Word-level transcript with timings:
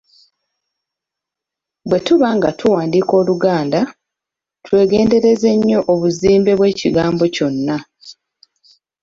Bwetuba 1.89 2.27
nga 2.37 2.49
tuwandiika 2.59 3.13
Oluganda, 3.21 3.79
twegendereze 4.65 5.49
nnyo 5.57 5.79
obuzimbe 5.93 6.51
bw'ekigambo 6.59 7.23
kyonna. 7.35 7.77